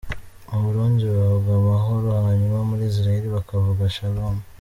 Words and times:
Mu 0.49 0.57
Burundi 0.65 1.03
bavuga 1.15 1.51
Amahoro 1.61 2.07
hanyuma 2.25 2.59
muri 2.69 2.83
Israel 2.91 3.23
bakavuga 3.35 3.83
Shalom. 3.97 4.35